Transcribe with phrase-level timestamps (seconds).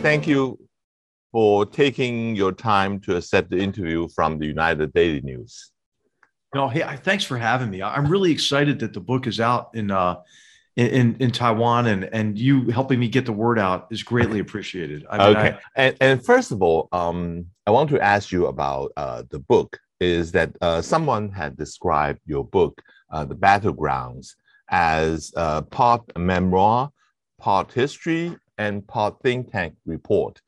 [0.00, 0.58] thank you
[1.30, 5.70] for taking your time to accept the interview from the United Daily News.
[6.54, 7.82] No, hey, thanks for having me.
[7.82, 10.16] I'm really excited that the book is out in uh,
[10.76, 15.04] in in Taiwan, and and you helping me get the word out is greatly appreciated.
[15.08, 18.46] I mean, okay, I, and and first of all, um, I want to ask you
[18.46, 19.78] about uh, the book.
[20.00, 22.82] Is that uh, someone had described your book,
[23.12, 24.34] uh, "The Battlegrounds,"
[24.70, 26.90] as uh, part memoir,
[27.38, 30.40] part history, and part think tank report.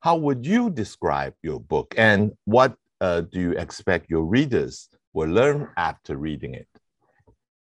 [0.00, 5.28] How would you describe your book, and what uh, do you expect your readers will
[5.28, 6.66] learn after reading it?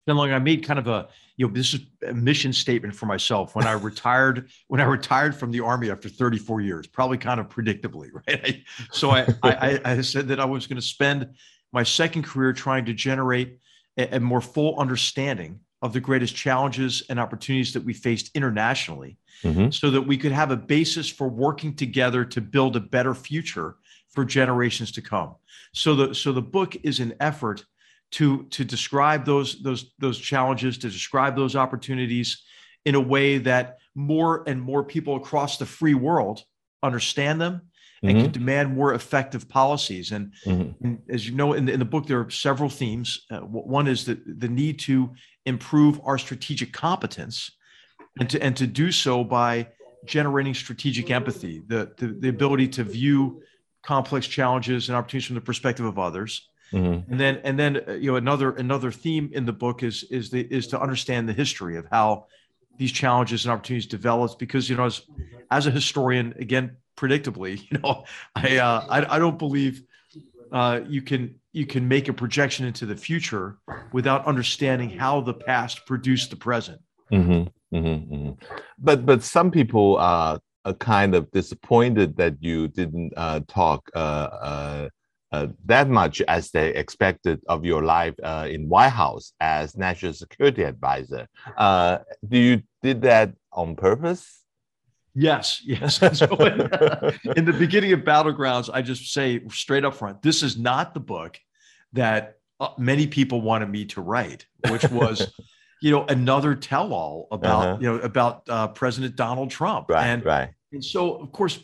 [0.06, 3.54] Long, I made kind of a you know this is a mission statement for myself
[3.54, 7.48] when I retired when I retired from the army after 34 years, probably kind of
[7.48, 8.62] predictably, right?
[8.92, 11.28] so I I, I said that I was going to spend
[11.72, 13.58] my second career trying to generate
[13.98, 19.18] a, a more full understanding of the greatest challenges and opportunities that we faced internationally
[19.42, 19.70] mm-hmm.
[19.70, 23.76] so that we could have a basis for working together to build a better future
[24.10, 25.34] for generations to come.
[25.74, 27.64] So the so the book is an effort
[28.12, 32.42] to to describe those those those challenges, to describe those opportunities
[32.84, 36.44] in a way that more and more people across the free world
[36.82, 37.62] understand them
[38.02, 38.22] and mm-hmm.
[38.24, 40.12] can demand more effective policies.
[40.12, 40.84] And, mm-hmm.
[40.84, 43.24] and, as you know, in the, in the book, there are several themes.
[43.30, 45.12] Uh, one is the, the need to
[45.46, 47.50] improve our strategic competence
[48.18, 49.68] and to, and to do so by
[50.04, 53.42] generating strategic empathy, the, the, the ability to view
[53.82, 56.48] complex challenges and opportunities from the perspective of others.
[56.72, 57.10] Mm-hmm.
[57.10, 60.30] And then, and then, uh, you know, another another theme in the book is is
[60.30, 62.26] the is to understand the history of how
[62.78, 64.38] these challenges and opportunities developed.
[64.38, 65.02] Because you know, as
[65.50, 69.82] as a historian, again, predictably, you know, I uh, I, I don't believe
[70.50, 73.58] uh, you can you can make a projection into the future
[73.92, 76.80] without understanding how the past produced the present.
[77.12, 78.30] Mm-hmm, mm-hmm, mm-hmm.
[78.78, 83.98] But but some people are, are, kind of disappointed that you didn't uh, talk uh,
[83.98, 84.88] uh,
[85.32, 90.14] uh, that much as they expected of your life uh, in White House as national
[90.14, 91.26] security advisor.
[91.56, 94.41] Uh, do you did that on purpose?
[95.14, 95.96] Yes, yes.
[95.96, 96.60] So in,
[97.36, 101.00] in, the beginning of Battlegrounds, I just say straight up front, this is not the
[101.00, 101.38] book
[101.92, 105.32] that uh, many people wanted me to write, which was,
[105.82, 107.78] you know, another tell-all about, uh-huh.
[107.80, 109.90] you know, about uh, President Donald Trump.
[109.90, 110.50] Right, and, right.
[110.72, 111.58] And so, of course,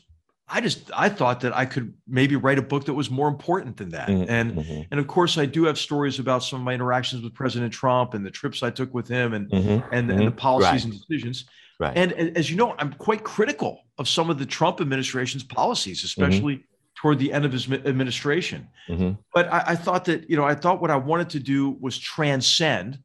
[0.50, 3.76] I just I thought that I could maybe write a book that was more important
[3.76, 4.08] than that.
[4.08, 4.30] Mm-hmm.
[4.30, 4.82] And mm-hmm.
[4.90, 8.14] and of course I do have stories about some of my interactions with President Trump
[8.14, 9.94] and the trips I took with him and mm-hmm.
[9.94, 10.36] and, and the mm-hmm.
[10.36, 10.92] policies right.
[10.92, 11.44] and decisions.
[11.78, 11.96] Right.
[11.96, 16.56] And, as you know, I'm quite critical of some of the Trump administration's policies, especially
[16.56, 16.64] mm-hmm.
[16.96, 18.68] toward the end of his administration.
[18.88, 19.12] Mm-hmm.
[19.32, 21.96] But I, I, thought that, you know, I thought what I wanted to do was
[21.96, 22.98] transcend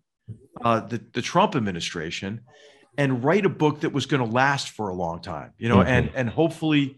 [0.64, 2.42] uh, the, the Trump administration
[2.98, 5.78] and write a book that was going to last for a long time, you know,
[5.78, 5.90] mm-hmm.
[5.90, 6.98] and, and hopefully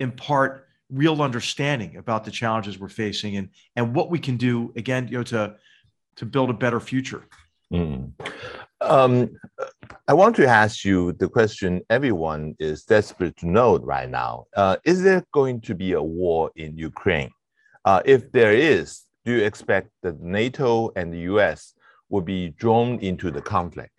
[0.00, 5.08] impart real understanding about the challenges we're facing and, and what we can do, again,
[5.08, 5.56] you know, to,
[6.16, 7.24] to build a better future.
[7.72, 8.12] Mm.
[8.84, 9.30] Um,
[10.06, 14.46] I want to ask you the question everyone is desperate to know right now.
[14.54, 17.30] Uh, is there going to be a war in Ukraine?
[17.84, 21.74] Uh, if there is, do you expect that NATO and the US
[22.10, 23.90] will be drawn into the conflict?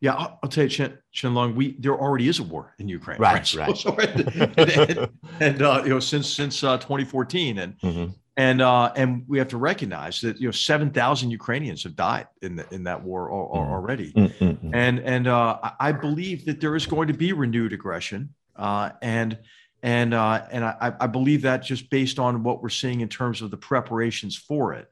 [0.00, 2.86] Yeah, I'll, I'll tell you, Chen, Chen Long, we there already is a war in
[2.88, 3.54] Ukraine, right?
[3.54, 3.76] Right.
[3.76, 5.08] So, so, and, and,
[5.40, 9.48] and uh, you know, since since uh, 2014, and mm-hmm and uh, and we have
[9.48, 13.30] to recognize that you know seven thousand Ukrainians have died in the, in that war
[13.30, 13.32] mm.
[13.32, 14.74] already, mm-hmm.
[14.74, 19.38] and and uh, I believe that there is going to be renewed aggression, uh, and
[19.82, 23.40] and uh, and I, I believe that just based on what we're seeing in terms
[23.40, 24.90] of the preparations for it,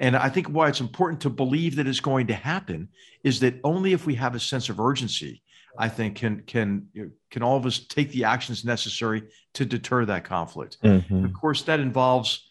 [0.00, 2.88] and I think why it's important to believe that it's going to happen
[3.22, 5.42] is that only if we have a sense of urgency,
[5.78, 6.88] I think can can
[7.30, 10.78] can all of us take the actions necessary to deter that conflict.
[10.82, 11.26] Mm-hmm.
[11.26, 12.48] Of course, that involves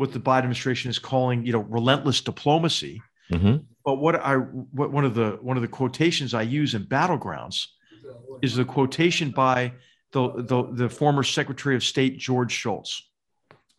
[0.00, 3.02] what the Biden administration is calling, you know, relentless diplomacy.
[3.30, 3.58] Mm-hmm.
[3.84, 7.66] But what I what one of the one of the quotations I use in battlegrounds
[8.40, 9.72] is the quotation by
[10.12, 13.10] the the, the former Secretary of State George Shultz,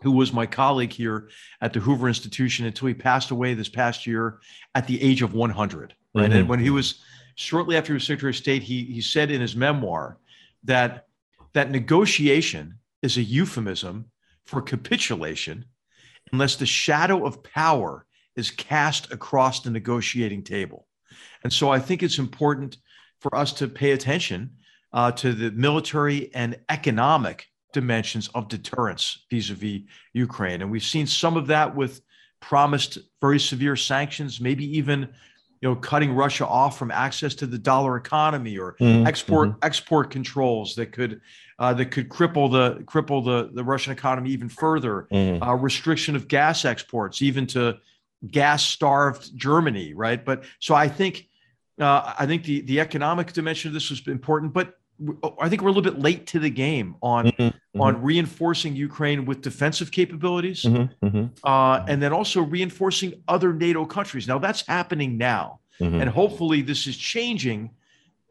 [0.04, 1.30] who was my colleague here
[1.60, 4.38] at the Hoover Institution until he passed away this past year
[4.76, 5.96] at the age of 100.
[6.14, 6.38] Right, mm-hmm.
[6.38, 7.02] and when he was
[7.34, 10.20] shortly after he was Secretary of State, he he said in his memoir
[10.66, 11.08] that
[11.54, 14.06] that negotiation is a euphemism
[14.46, 15.66] for capitulation
[16.32, 20.88] unless the shadow of power is cast across the negotiating table.
[21.44, 22.78] And so I think it's important
[23.20, 24.52] for us to pay attention
[24.94, 29.82] uh, to the military and economic dimensions of deterrence vis-a-vis
[30.14, 30.62] Ukraine.
[30.62, 32.02] And we've seen some of that with
[32.42, 35.10] promised very severe sanctions, maybe even
[35.62, 39.06] you know, cutting Russia off from access to the dollar economy or mm-hmm.
[39.06, 39.60] export mm-hmm.
[39.62, 41.22] export controls that could
[41.60, 45.08] uh, that could cripple the cripple the the Russian economy even further.
[45.12, 45.44] Mm-hmm.
[45.44, 47.78] Uh, restriction of gas exports, even to
[48.28, 50.24] gas starved Germany, right?
[50.24, 51.28] But so I think
[51.80, 54.80] uh, I think the the economic dimension of this was important, but
[55.40, 57.82] I think we're a little bit late to the game on mm-hmm, mm-hmm.
[57.82, 61.26] on reinforcing Ukraine with defensive capabilities, mm-hmm, mm-hmm.
[61.44, 64.28] uh, and then also reinforcing other NATO countries.
[64.28, 66.02] Now that's happening now, mm-hmm.
[66.02, 67.72] and hopefully this is changing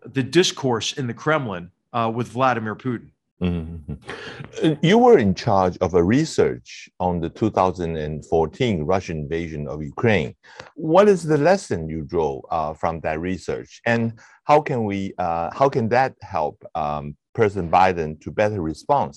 [0.04, 3.10] the discourse in the Kremlin uh, with Vladimir Putin.
[3.42, 4.74] Mm-hmm.
[4.82, 10.34] You were in charge of a research on the 2014 Russian invasion of Ukraine.
[10.74, 15.50] What is the lesson you draw uh, from that research, and how can we, uh,
[15.54, 19.14] how can that help um, President Biden to better respond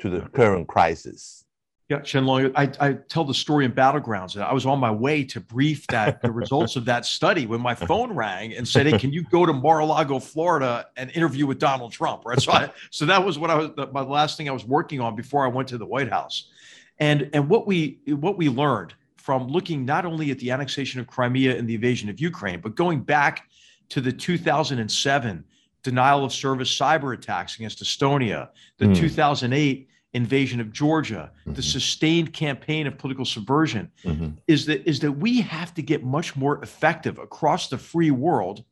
[0.00, 1.44] to the current crisis?
[1.88, 4.38] Yeah, Shenlong, I, I tell the story in Battlegrounds.
[4.38, 7.74] I was on my way to brief that the results of that study when my
[7.74, 11.92] phone rang and said, "Hey, can you go to Mar-a-Lago, Florida, and interview with Donald
[11.92, 12.42] Trump?" Right.
[12.42, 15.16] So, I, so that was what I was my last thing I was working on
[15.16, 16.50] before I went to the White House,
[16.98, 21.06] and and what we what we learned from looking not only at the annexation of
[21.06, 23.48] Crimea and the invasion of Ukraine, but going back
[23.88, 25.44] to the 2007
[25.82, 28.96] denial of service cyber attacks against Estonia, the mm.
[28.96, 31.54] 2008 invasion of Georgia, mm-hmm.
[31.54, 34.30] the sustained campaign of political subversion, mm-hmm.
[34.46, 38.64] is that is that we have to get much more effective across the free world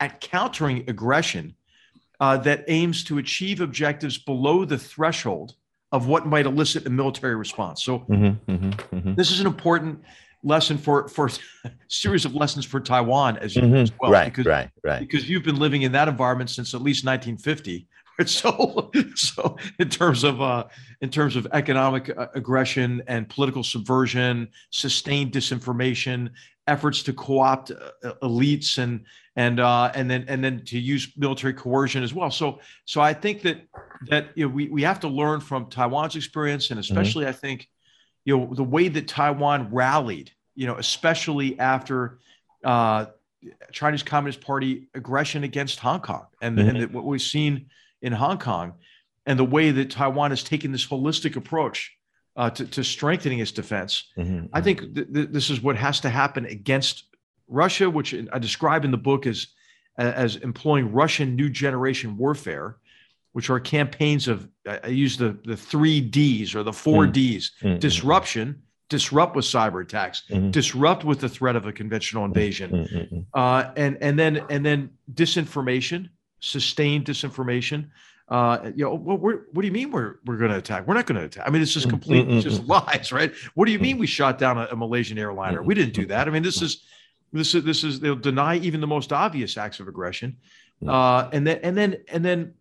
[0.00, 1.54] at countering aggression
[2.20, 5.54] uh, that aims to achieve objectives below the threshold
[5.92, 7.82] of what might elicit a military response.
[7.82, 9.14] So mm-hmm, mm-hmm, mm-hmm.
[9.14, 10.02] this is an important
[10.44, 11.30] lesson for for
[11.64, 13.74] a series of lessons for Taiwan as, mm-hmm.
[13.74, 14.10] as well.
[14.10, 15.00] Right, because, right, right.
[15.00, 17.88] Because you've been living in that environment since at least 1950,
[18.26, 20.64] So, so in terms of uh,
[21.00, 26.30] in terms of economic uh, aggression and political subversion, sustained disinformation,
[26.66, 29.04] efforts to co-opt uh, elites and
[29.36, 32.30] and uh, and then and then to use military coercion as well.
[32.30, 33.62] So, so I think that
[34.08, 36.92] that you know, we we have to learn from Taiwan's experience, and mm-hmm.
[36.92, 37.30] especially mm-hmm.
[37.30, 37.68] I think
[38.24, 42.18] you know the way that Taiwan rallied, you know, especially after.
[42.64, 43.06] Uh,
[43.70, 46.76] Chinese Communist Party aggression against Hong Kong, and, mm-hmm.
[46.76, 47.66] and what we've seen
[48.02, 48.74] in Hong Kong
[49.26, 51.94] and the way that Taiwan is taking this holistic approach
[52.36, 54.04] uh, to, to, strengthening its defense.
[54.16, 54.46] Mm-hmm.
[54.52, 57.04] I think th- th- this is what has to happen against
[57.48, 59.48] Russia, which I describe in the book as,
[59.96, 62.76] as employing Russian new generation warfare,
[63.32, 67.12] which are campaigns of, I use the, the three Ds or the 4 mm-hmm.
[67.12, 67.78] Ds mm-hmm.
[67.78, 70.50] disruption, disrupt with cyber attacks, mm-hmm.
[70.50, 73.18] disrupt with the threat of a conventional invasion, mm-hmm.
[73.34, 76.08] uh, and, and, then, and then disinformation
[76.40, 77.88] sustained disinformation.
[78.28, 80.86] Uh, you know, well, what do you mean we're we're going to attack?
[80.86, 81.44] We're not going to attack.
[81.46, 82.40] I mean, it's just mm, complete, mm-hmm.
[82.40, 83.32] just lies, right?
[83.54, 85.62] What do you mean we shot down a, a Malaysian airliner?
[85.62, 86.28] We didn't do that.
[86.28, 86.82] I mean, this is
[87.32, 90.36] this is this is they'll deny even the most obvious acts of aggression,
[90.86, 92.54] uh, and then and then and then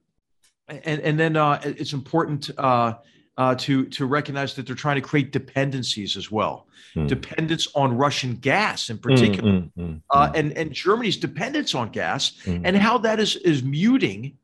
[0.70, 2.94] and and then uh, it's important uh,
[3.38, 7.08] uh, to to recognize that they're trying to create dependencies as well, mm.
[7.08, 12.40] dependence on Russian gas in particular, mm, mm, uh, and and Germany's dependence on gas,
[12.44, 12.66] hmm.
[12.66, 14.38] and how that is is muting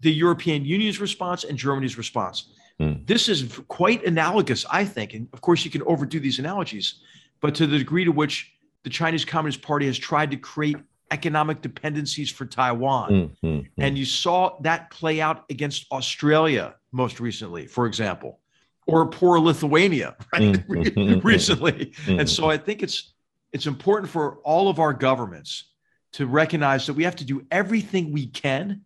[0.00, 2.48] the European Union's response and Germany's response.
[2.78, 2.94] Hmm.
[3.04, 7.00] This is quite analogous, I think, and of course you can overdo these analogies,
[7.40, 8.52] but to the degree to which
[8.84, 10.76] the Chinese Communist Party has tried to create
[11.10, 13.30] economic dependencies for Taiwan.
[13.42, 18.40] Mm, and you saw that play out against Australia most recently, for example,
[18.86, 20.42] or poor Lithuania right?
[20.42, 21.92] mm recently.
[22.06, 23.14] And so I think it's
[23.52, 25.72] it's important for all of our governments
[26.12, 28.82] to recognize that we have to do everything we can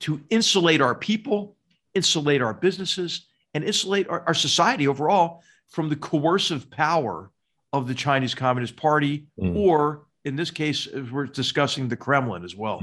[0.00, 1.56] to insulate our people,
[1.94, 7.30] insulate our businesses, and insulate our, our society overall from the coercive power
[7.72, 9.56] of the Chinese Communist Party mm.
[9.56, 12.78] or in this case, we're discussing the Kremlin as well.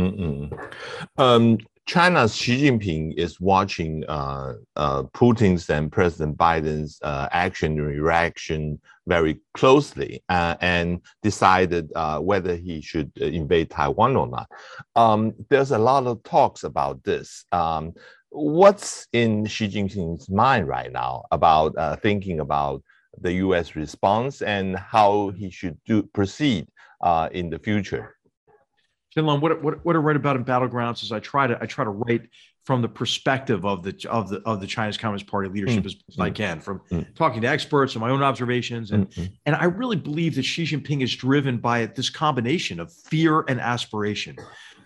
[1.17, 8.03] Um, China's Xi Jinping is watching uh, uh, Putin's and President Biden's uh, action and
[8.03, 14.47] reaction very closely uh, and decided uh, whether he should invade Taiwan or not.
[14.95, 17.45] Um, there's a lot of talks about this.
[17.51, 17.93] Um,
[18.29, 22.83] what's in Xi Jinping's mind right now about uh, thinking about
[23.21, 23.75] the U.S.
[23.75, 26.67] response and how he should do proceed
[27.01, 28.15] uh, in the future?
[29.15, 31.83] Shenlong, what, what what I write about in Battlegrounds is I try to I try
[31.83, 32.29] to write
[32.65, 35.87] from the perspective of the of the of the Chinese Communist Party leadership mm.
[35.87, 36.23] as mm.
[36.23, 37.15] I can, from mm.
[37.15, 39.33] talking to experts and my own observations, and mm-hmm.
[39.45, 43.59] and I really believe that Xi Jinping is driven by this combination of fear and
[43.59, 44.37] aspiration,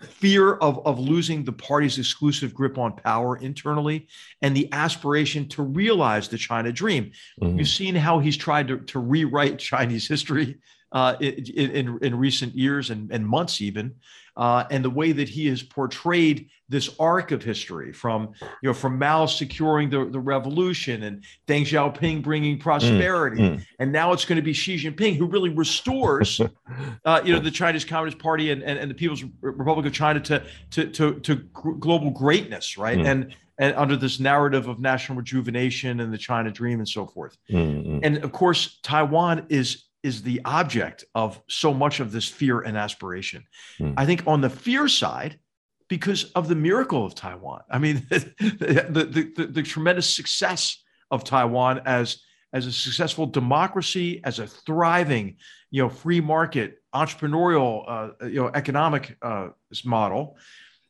[0.02, 4.08] fear of of losing the party's exclusive grip on power internally,
[4.42, 7.12] and the aspiration to realize the China dream.
[7.42, 7.60] Mm-hmm.
[7.60, 10.58] You've seen how he's tried to to rewrite Chinese history
[10.94, 13.94] uh, in, in, in recent years and, and months even
[14.36, 18.74] uh, and the way that he has portrayed this arc of history from you know
[18.74, 23.66] from Mao securing the, the revolution and Deng Xiaoping bringing prosperity, mm, mm.
[23.80, 26.42] and now it's going to be Xi Jinping who really restores
[27.06, 30.20] uh, you know the Chinese Communist Party and, and, and, the People's Republic of China
[30.22, 32.98] to to to, to global greatness, right?
[32.98, 33.06] Mm.
[33.06, 37.38] And and under this narrative of national rejuvenation and the China Dream and so forth.
[37.52, 42.60] Mm, and of course, Taiwan is is the object of so much of this fear
[42.60, 43.44] and aspiration.
[43.80, 43.94] Mm.
[43.98, 45.40] I think on the fear side,
[45.88, 47.62] because of the miracle of Taiwan.
[47.70, 50.82] I mean, the, the, the, the, tremendous success
[51.12, 55.38] of Taiwan as, as a successful democracy, as a thriving,
[55.72, 59.50] you know, free market, entrepreneurial, uh, you know, economic uh,
[59.86, 60.38] model.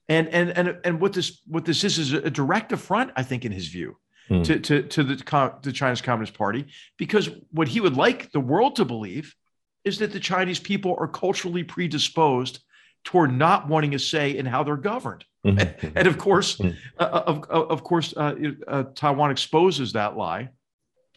[0.07, 3.45] And, and, and, and what this, what this is, is a direct affront, I think,
[3.45, 3.97] in his view
[4.29, 4.43] mm.
[4.43, 6.65] to, to, to the, the Chinese Communist Party,
[6.97, 9.35] because what he would like the world to believe
[9.83, 12.59] is that the Chinese people are culturally predisposed
[13.03, 15.25] toward not wanting a say in how they're governed.
[15.45, 15.59] Mm-hmm.
[15.59, 16.77] And, and, of course, mm-hmm.
[16.97, 18.35] uh, of, of course, uh,
[18.67, 20.49] uh, Taiwan exposes that lie.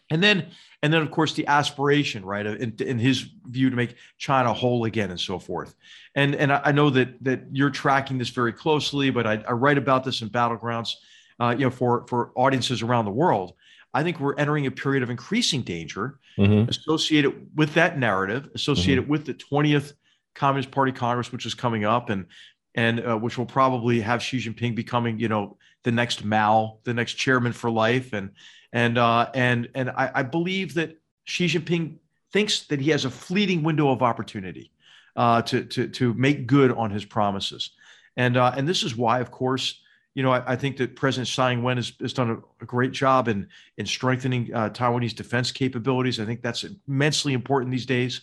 [0.09, 0.47] And then,
[0.81, 4.85] and then, of course, the aspiration, right, in, in, his view, to make China whole
[4.85, 5.75] again, and so forth.
[6.15, 9.77] And and I know that that you're tracking this very closely, but I, I write
[9.77, 10.93] about this in Battlegrounds
[11.39, 13.53] uh, you know, for for audiences around the world.
[13.93, 16.69] I think we're entering a period of increasing danger mm-hmm.
[16.69, 19.11] associated with that narrative, associated mm-hmm.
[19.11, 19.93] with the 20th
[20.35, 22.27] Communist Party Congress, which is coming up, and
[22.75, 26.93] and uh, which will probably have Xi Jinping becoming, you know, the next Mao, the
[26.93, 28.31] next chairman for life, and
[28.71, 31.97] and uh, and and I, I believe that Xi Jinping
[32.31, 34.71] thinks that he has a fleeting window of opportunity
[35.15, 37.71] uh, to to to make good on his promises,
[38.15, 39.81] and uh, and this is why, of course,
[40.17, 42.91] you know, I, I, think that President Tsai Ing-wen has, has done a, a, great
[42.91, 43.47] job in
[43.77, 46.19] in strengthening uh, Taiwanese defense capabilities.
[46.19, 48.21] I think that's immensely important these days,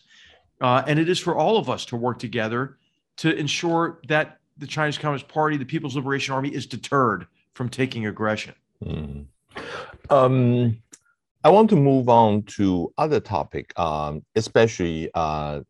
[0.60, 2.78] uh, and it is for all of us to work together
[3.18, 8.06] to ensure that the Chinese Communist Party, the People's Liberation Army, is deterred from taking
[8.06, 8.54] aggression.
[8.84, 9.26] Mm.
[10.10, 10.82] Um,
[11.44, 15.60] I want to move on to other topic, um, especially uh,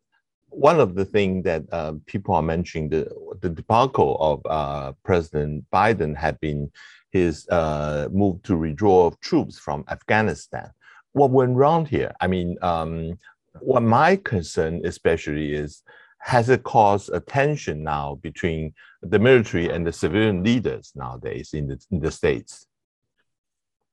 [0.55, 3.07] one of the things that uh, people are mentioning the
[3.41, 6.71] the debacle of uh, President Biden had been
[7.11, 10.69] his uh, move to withdraw troops from Afghanistan.
[11.13, 12.13] What went wrong here?
[12.19, 13.17] I mean, um,
[13.59, 15.83] what my concern especially is
[16.19, 21.67] has it caused a tension now between the military and the civilian leaders nowadays in
[21.67, 22.65] the, in the states?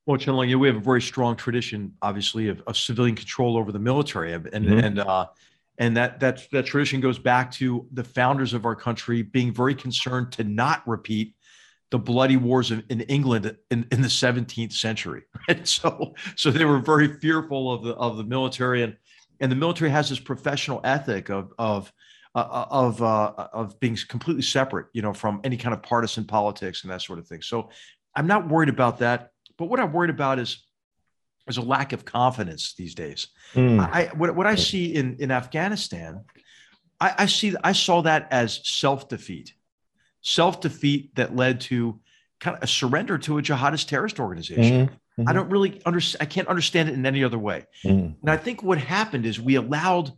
[0.05, 3.71] Well, Chen Long, we have a very strong tradition, obviously, of, of civilian control over
[3.71, 4.79] the military, and mm-hmm.
[4.79, 5.27] and uh,
[5.77, 9.75] and that that that tradition goes back to the founders of our country being very
[9.75, 11.35] concerned to not repeat
[11.91, 15.23] the bloody wars in, in England in, in the 17th century.
[15.47, 18.95] And so so they were very fearful of the of the military and
[19.39, 21.91] and the military has this professional ethic of of
[22.35, 26.83] uh, of uh, of being completely separate, you know, from any kind of partisan politics
[26.83, 27.41] and that sort of thing.
[27.41, 27.69] So
[28.15, 29.29] I'm not worried about that.
[29.57, 30.65] But what I'm worried about is
[31.45, 33.27] there's a lack of confidence these days.
[33.53, 33.79] Mm.
[33.79, 36.23] I what, what I see in in Afghanistan,
[36.99, 39.53] I, I see I saw that as self defeat,
[40.21, 41.99] self defeat that led to
[42.39, 44.87] kind of a surrender to a jihadist terrorist organization.
[44.87, 45.29] Mm-hmm.
[45.29, 46.21] I don't really understand.
[46.21, 47.65] I can't understand it in any other way.
[47.85, 48.15] Mm.
[48.21, 50.11] And I think what happened is we allowed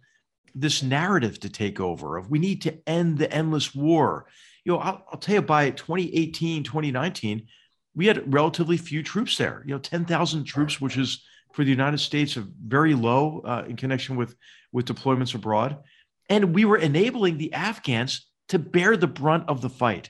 [0.53, 4.25] this narrative to take over of we need to end the endless war.
[4.63, 7.47] You know, I'll, I'll tell you by 2018, 2019
[7.95, 9.63] we had relatively few troops there.
[9.65, 11.23] You know, ten thousand troops, which is
[11.53, 14.35] for the United States very low uh, in connection with
[14.71, 15.77] with deployments abroad,
[16.29, 20.09] and we were enabling the Afghans to bear the brunt of the fight.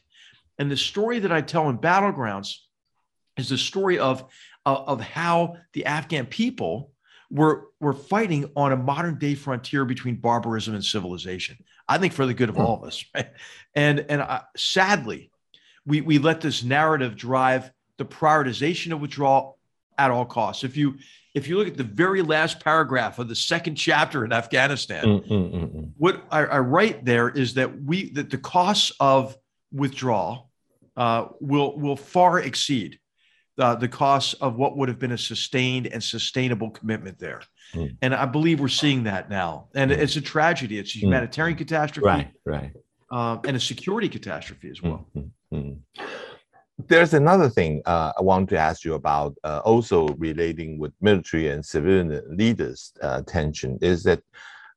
[0.58, 2.56] And the story that I tell in battlegrounds
[3.38, 4.26] is the story of
[4.66, 6.92] uh, of how the Afghan people
[7.30, 11.58] were were fighting on a modern day frontier between barbarism and civilization.
[11.88, 13.30] I think for the good of all of us, right?
[13.76, 15.32] And and uh, sadly,
[15.86, 19.58] we we let this narrative drive the prioritization of withdrawal
[19.98, 20.64] at all costs.
[20.64, 20.96] If you
[21.34, 25.28] if you look at the very last paragraph of the second chapter in Afghanistan, mm,
[25.28, 25.92] mm, mm, mm.
[25.98, 29.36] what I, I, write there is that we that the costs of
[29.72, 30.50] withdrawal
[30.96, 33.00] uh, will will far exceed
[33.60, 37.42] uh, the costs of what would have been a sustained and sustainable commitment there.
[37.74, 37.98] Mm.
[38.02, 39.68] And I believe we're seeing that now.
[39.76, 39.98] And mm.
[39.98, 40.78] it's a tragedy.
[40.78, 42.32] It's a humanitarian catastrophe, right?
[42.46, 42.72] Right.
[43.12, 45.08] Uh, and a security catastrophe as well
[46.88, 51.50] there's another thing uh, I want to ask you about, uh, also relating with military
[51.50, 54.22] and civilian leaders' uh, tension, is that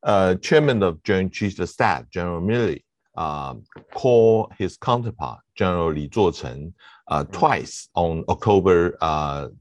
[0.02, 2.82] uh, Chairman of Joint Chiefs of Staff, General Milley,
[3.16, 6.72] um, called his counterpart, General Li Zuocheng,
[7.08, 8.96] uh, twice on October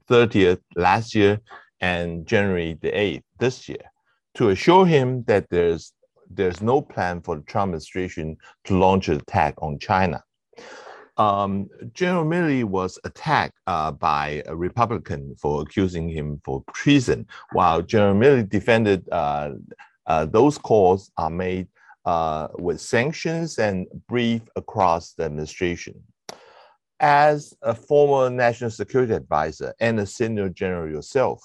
[0.08, 1.40] 30th uh, last year
[1.80, 3.90] and January the 8th this year
[4.34, 5.92] to assure him that there's
[6.30, 10.22] there's no plan for the Trump administration to launch an attack on China.
[11.18, 17.82] Um, General Milley was attacked uh, by a Republican for accusing him for treason, while
[17.82, 19.50] General Milley defended uh,
[20.08, 21.68] uh, those calls are made
[22.06, 26.02] uh, with sanctions and brief across the administration.
[27.00, 31.42] As a former national security advisor and a senior general yourself,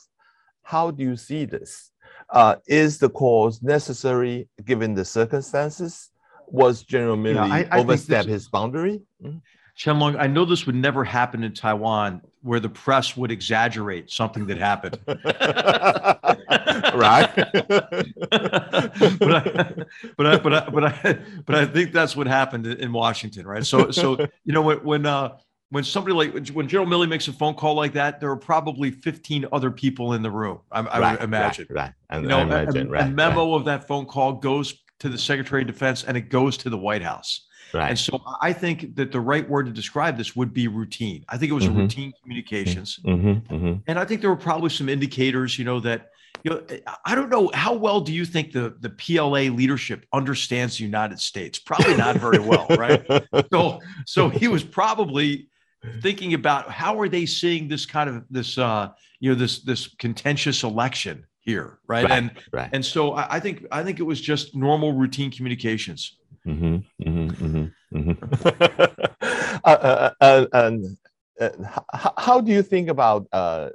[0.63, 1.91] how do you see this?
[2.29, 6.09] Uh, is the cause necessary given the circumstances?
[6.47, 9.01] Was General Milley yeah, I, I overstep his boundary?
[9.21, 9.37] Mm-hmm.
[9.77, 14.45] Qianlong, I know this would never happen in Taiwan where the press would exaggerate something
[14.45, 14.99] that happened.
[16.95, 17.33] right.
[19.19, 19.73] but, I,
[20.15, 23.65] but I, but I, but I, but I think that's what happened in Washington, right?
[23.65, 25.37] So, so you know when when uh,
[25.73, 28.91] when somebody like when General Milley makes a phone call like that, there are probably
[28.91, 30.59] 15 other people in the room.
[30.71, 31.65] I, I right, would imagine.
[31.71, 31.81] Right.
[31.85, 31.93] right.
[32.11, 33.55] And, you know, imagine, a, right, a memo right.
[33.55, 36.77] of that phone call goes to the Secretary of Defense and it goes to the
[36.77, 37.47] White House.
[37.73, 37.89] Right.
[37.89, 41.25] And so I think that the right word to describe this would be routine.
[41.29, 41.79] I think it was mm-hmm.
[41.79, 42.99] routine communications.
[43.03, 43.53] Mm-hmm.
[43.53, 43.73] Mm-hmm.
[43.87, 46.11] And I think there were probably some indicators, you know, that,
[46.43, 46.61] you know,
[47.05, 51.19] I don't know how well do you think the, the PLA leadership understands the United
[51.19, 51.57] States?
[51.57, 53.05] Probably not very well, right?
[53.51, 55.47] So, so he was probably
[56.01, 58.89] thinking about how are they seeing this kind of this, uh,
[59.19, 61.79] you know, this, this contentious election here.
[61.87, 62.03] Right.
[62.03, 62.69] right and, right.
[62.73, 66.17] and so I, I think, I think it was just normal routine communications.
[66.47, 69.59] Mm-hmm, mm-hmm, mm-hmm.
[69.63, 70.97] uh, and
[71.39, 71.49] uh,
[72.17, 73.69] how do you think about uh,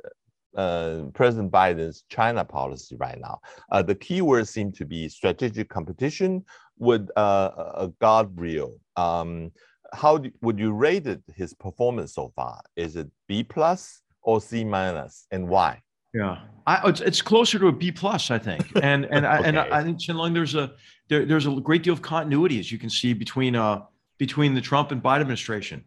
[0.57, 3.41] uh, President Biden's China policy right now?
[3.73, 6.45] Uh, the keywords seem to be strategic competition
[6.79, 8.79] with uh, a guardrail.
[8.97, 9.53] Um,
[9.93, 12.61] how do, would you rate it, his performance so far?
[12.77, 15.81] Is it B plus or C minus, and why?
[16.19, 19.59] Yeah, I, it's, it's closer to a B plus, I think, and and I, and
[19.59, 20.01] I, think
[20.35, 20.73] there's a
[21.09, 23.83] there, there's a great deal of continuity as you can see between uh
[24.19, 25.85] between the Trump and Biden administration.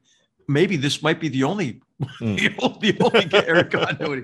[0.48, 1.82] Maybe this might be the only
[2.22, 2.38] mm.
[2.80, 4.24] the only area continuity,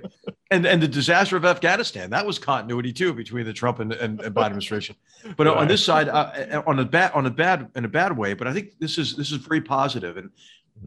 [0.50, 4.22] and and the disaster of Afghanistan that was continuity too between the Trump and, and,
[4.22, 4.96] and Biden administration.
[5.36, 5.58] But right.
[5.58, 8.48] on this side, uh, on a bad on a bad in a bad way, but
[8.48, 10.30] I think this is this is very positive, and.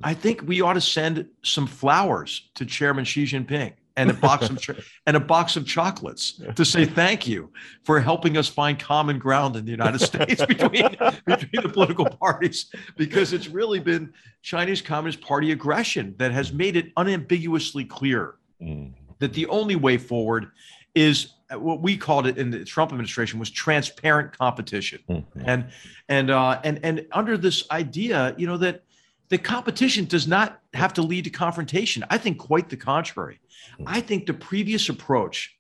[0.04, 4.48] I think we ought to send some flowers to Chairman Xi Jinping and a box
[4.48, 7.52] of and a box of chocolates to say thank you
[7.84, 12.72] for helping us find common ground in the United States between between the political parties
[12.96, 18.92] because it's really been Chinese Communist Party aggression that has made it unambiguously clear mm.
[19.18, 20.50] that the only way forward
[20.94, 25.40] is what we called it in the Trump administration was transparent competition mm-hmm.
[25.44, 25.66] and
[26.08, 28.82] and uh, and and under this idea you know that
[29.30, 32.04] the competition does not have to lead to confrontation.
[32.10, 33.40] I think quite the contrary.
[33.78, 33.84] Hmm.
[33.86, 35.56] I think the previous approach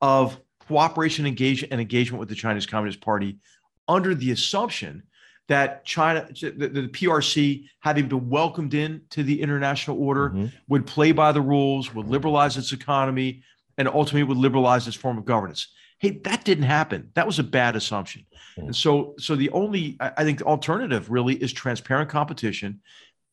[0.00, 3.38] of cooperation engagement and engagement with the Chinese Communist Party
[3.88, 5.04] under the assumption
[5.48, 10.46] that China, the, the PRC, having been welcomed in to the international order, mm-hmm.
[10.68, 13.42] would play by the rules, would liberalize its economy,
[13.76, 15.68] and ultimately would liberalize its form of governance.
[15.98, 17.10] Hey, that didn't happen.
[17.14, 18.24] That was a bad assumption.
[18.56, 18.66] Mm-hmm.
[18.68, 22.80] And so, so the only, I think, the alternative really is transparent competition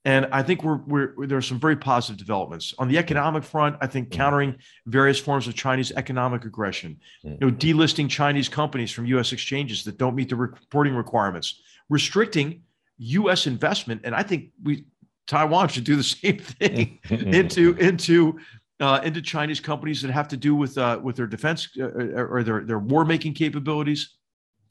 [0.05, 3.75] and I think we're, we're there are some very positive developments on the economic front.
[3.81, 4.17] I think mm-hmm.
[4.17, 9.33] countering various forms of Chinese economic aggression, you know, delisting Chinese companies from U.S.
[9.33, 12.63] exchanges that don't meet the reporting requirements, restricting
[12.97, 13.45] U.S.
[13.45, 14.85] investment, and I think we
[15.27, 18.39] Taiwan should do the same thing into into
[18.79, 22.43] uh, into Chinese companies that have to do with uh, with their defense uh, or
[22.43, 24.15] their their war making capabilities,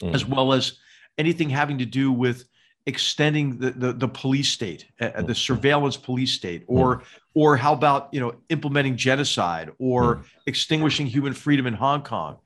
[0.00, 0.14] mm.
[0.14, 0.78] as well as
[1.18, 2.44] anything having to do with
[2.88, 7.02] extending the, the, the police state, uh, uh the surveillance police state, or
[7.34, 12.38] or how about you know implementing genocide or extinguishing human freedom in Hong Kong?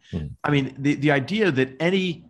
[0.45, 2.27] I mean, the, the idea that any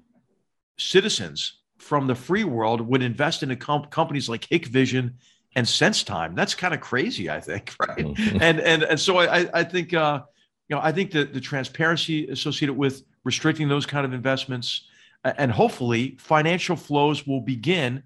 [0.79, 5.14] citizens from the free world would invest in com- companies like Hikvision
[5.57, 7.98] and SenseTime, that's kind of crazy, I think, right?
[7.98, 10.20] and and and so I I think uh,
[10.68, 14.83] you know I think that the transparency associated with restricting those kind of investments
[15.24, 18.02] and hopefully financial flows will begin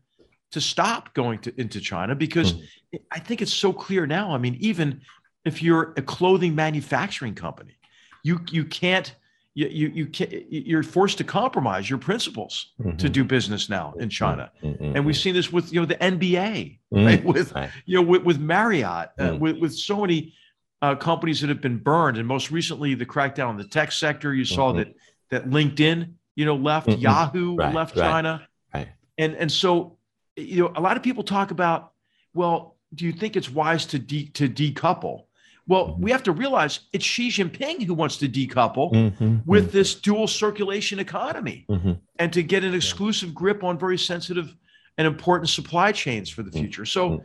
[0.53, 2.97] to stop going to, into China because mm-hmm.
[3.11, 4.33] I think it's so clear now.
[4.33, 5.01] I mean, even
[5.45, 7.77] if you're a clothing manufacturing company,
[8.23, 9.15] you you can't
[9.55, 12.97] you you, you can't, you're forced to compromise your principles mm-hmm.
[12.97, 14.97] to do business now in China, mm-hmm.
[14.97, 17.05] and we've seen this with you know the NBA, mm-hmm.
[17.05, 17.25] right?
[17.35, 17.71] with right.
[17.87, 19.39] you know with, with Marriott, uh, mm.
[19.39, 20.35] with with so many
[20.83, 24.35] uh, companies that have been burned, and most recently the crackdown on the tech sector.
[24.35, 24.79] You saw mm-hmm.
[24.79, 24.95] that
[25.31, 27.01] that LinkedIn you know, left, mm-hmm.
[27.01, 28.49] Yahoo right, left right, China.
[28.73, 28.89] Right.
[29.19, 29.97] And and so
[30.37, 31.93] you know, a lot of people talk about,
[32.35, 35.25] well, do you think it's wise to de- to decouple?
[35.67, 36.03] Well, mm-hmm.
[36.03, 39.39] we have to realize it's Xi Jinping who wants to decouple mm-hmm.
[39.47, 39.73] with mm-hmm.
[39.73, 41.95] this dual circulation economy mm-hmm.
[42.19, 44.55] and to get an exclusive grip on very sensitive
[44.99, 46.61] and important supply chains for the mm-hmm.
[46.61, 46.85] future.
[46.87, 47.23] So,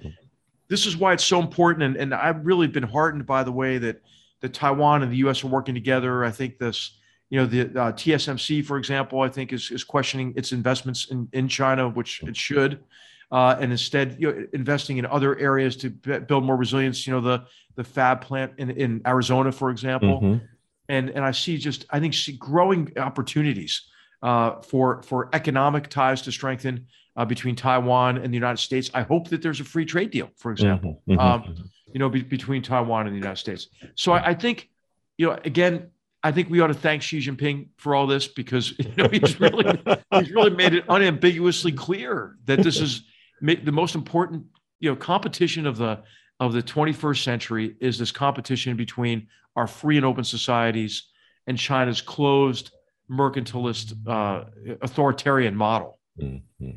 [0.68, 1.84] this is why it's so important.
[1.84, 4.02] And, and I've really been heartened by the way that,
[4.40, 6.24] that Taiwan and the US are working together.
[6.24, 6.98] I think this,
[7.32, 11.28] you know, the uh, TSMC, for example, I think is, is questioning its investments in,
[11.34, 12.84] in China, which it should
[13.32, 17.08] uh, and instead you know, investing in other areas to b- build more resilience.
[17.08, 17.44] You know, the
[17.76, 20.46] the fab plant in, in Arizona, for example, mm-hmm.
[20.90, 23.84] and and I see just I think see growing opportunities
[24.22, 28.92] uh, for for economic ties to strengthen uh, between Taiwan and the United States.
[28.94, 31.20] I hope that there's a free trade deal, for example, mm-hmm.
[31.20, 31.64] Um, mm-hmm.
[31.94, 33.68] you know, be, between Taiwan and the United States.
[33.96, 34.70] So I, I think,
[35.18, 35.90] you know, again,
[36.24, 39.40] I think we ought to thank Xi Jinping for all this because you know he's
[39.40, 39.80] really
[40.14, 43.04] he's really made it unambiguously clear that this is
[43.42, 44.46] the most important
[44.80, 46.00] you know competition of the
[46.40, 51.08] of the 21st century is this competition between our free and open societies
[51.48, 52.72] and China's closed
[53.10, 54.46] mercantilist uh,
[54.82, 56.00] authoritarian model.
[56.20, 56.70] Mm-hmm.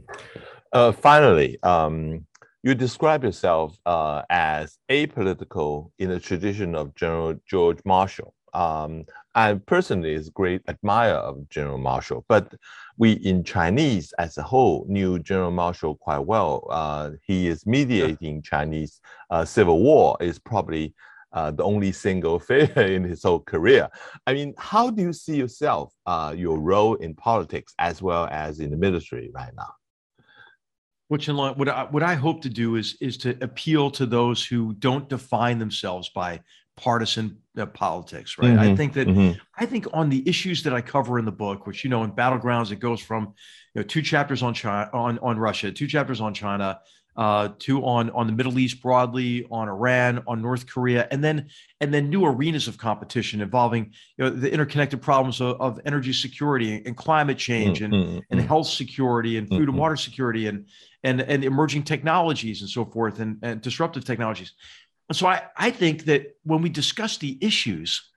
[0.73, 2.27] Uh, finally, um,
[2.63, 8.35] you describe yourself uh, as apolitical in the tradition of General George Marshall.
[8.55, 12.55] Um, I personally is a great admirer of General Marshall, but
[12.97, 16.67] we in Chinese as a whole knew General Marshall quite well.
[16.71, 20.95] Uh, he is mediating Chinese uh, civil war is probably
[21.33, 23.89] uh, the only single failure in his whole career.
[24.27, 28.61] I mean, how do you see yourself, uh, your role in politics as well as
[28.61, 29.73] in the military right now?
[31.09, 34.73] Which what I, what I hope to do is is to appeal to those who
[34.75, 36.41] don't define themselves by
[36.77, 38.51] partisan uh, politics, right?
[38.51, 38.73] Mm-hmm.
[38.73, 39.39] I think that mm-hmm.
[39.57, 42.13] I think on the issues that I cover in the book, which you know in
[42.13, 43.35] battlegrounds, it goes from
[43.75, 46.81] you know two chapters on China, on on Russia, two chapters on China,
[47.17, 51.49] uh, two on on the Middle East broadly, on Iran, on North Korea, and then
[51.81, 56.13] and then new arenas of competition involving you know the interconnected problems of, of energy
[56.13, 57.95] security and climate change mm-hmm.
[57.95, 58.49] and and mm-hmm.
[58.49, 59.79] health security and food and mm-hmm.
[59.79, 60.67] water security and
[61.05, 64.55] and and emerging technologies and so forth and, and disruptive technologies
[65.13, 68.11] so I, I think that when we discuss the issues,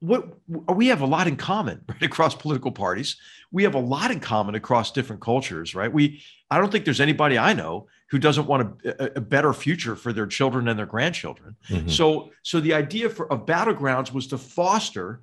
[0.00, 3.16] what we have a lot in common right across political parties.
[3.50, 5.92] We have a lot in common across different cultures, right?
[5.92, 9.96] We I don't think there's anybody I know who doesn't want a, a better future
[9.96, 11.56] for their children and their grandchildren.
[11.68, 11.88] Mm-hmm.
[11.88, 15.22] So so the idea for of battlegrounds was to foster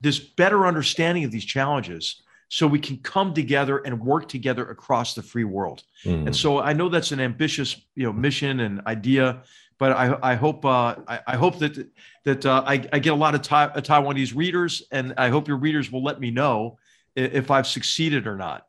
[0.00, 5.14] this better understanding of these challenges so we can come together and work together across
[5.14, 5.84] the free world.
[6.04, 6.26] Mm-hmm.
[6.26, 9.42] And so I know that's an ambitious, you know, mission and idea,
[9.80, 11.88] but I, I hope uh, I, I, hope that
[12.24, 15.48] that uh, I, I, get a lot of ta- uh, Taiwanese readers, and I hope
[15.48, 16.78] your readers will let me know
[17.16, 18.66] if I've succeeded or not.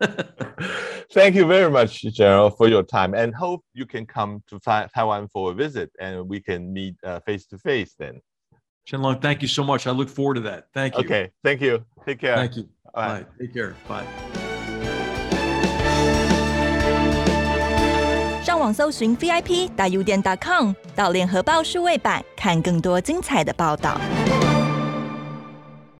[1.12, 5.28] Thank you very much, General, for your time, and hope you can come to Taiwan
[5.28, 6.94] for a visit, and we can meet
[7.26, 8.20] face to face then.
[8.88, 9.86] Qianlong, thank you so much.
[9.86, 10.68] I look forward to that.
[10.72, 11.00] Thank you.
[11.00, 11.84] Okay, thank you.
[12.06, 12.36] Take care.
[12.36, 12.68] Thank you.
[12.94, 13.22] Bye.
[13.22, 13.26] Bye.
[13.38, 13.74] Take care.
[13.86, 14.47] Bye.
[18.72, 24.00] 搜寻 VIP 大 U 点 .com，到联合报数位版看更多精彩的报道。